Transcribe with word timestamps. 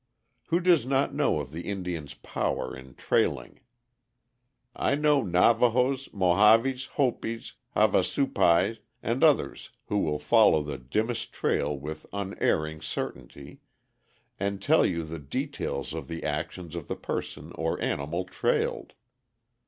Who 0.47 0.59
does 0.59 0.83
not 0.83 1.13
know 1.13 1.39
of 1.41 1.51
the 1.51 1.61
Indian's 1.69 2.15
power 2.15 2.75
in 2.75 2.95
trailing. 2.95 3.59
I 4.75 4.95
know 4.95 5.21
Navahos, 5.21 6.11
Mohaves, 6.11 6.87
Hopis, 6.95 7.53
Havasupais, 7.75 8.79
and 9.03 9.23
others 9.23 9.69
who 9.89 9.99
will 9.99 10.17
follow 10.17 10.63
the 10.63 10.79
dimmest 10.79 11.31
trail 11.33 11.77
with 11.77 12.07
unerring 12.11 12.81
certainty, 12.81 13.59
and 14.39 14.59
tell 14.59 14.87
you 14.87 15.03
the 15.03 15.19
details 15.19 15.93
of 15.93 16.07
the 16.07 16.23
actions 16.23 16.73
of 16.73 16.87
the 16.87 16.95
person 16.95 17.51
or 17.53 17.79
animal 17.79 18.23
trailed. 18.25 18.93